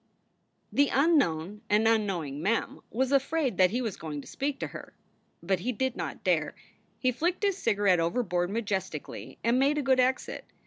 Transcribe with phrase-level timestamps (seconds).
[0.73, 4.95] The unknown and unknowing Mem was afraid that he was going to speak to her.
[5.43, 6.55] But he did not dare.
[6.97, 10.45] He flicked his cigarette overboard majestically and made a good exit.